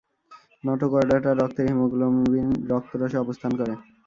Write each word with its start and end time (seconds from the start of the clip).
নটোকর্ডাটার 0.63 1.39
রক্তের 1.39 1.65
হিমোগ্লোবিন 1.69 2.47
রক্তরসে 2.71 3.17
অবস্থান 3.23 3.51
করে। 3.59 3.73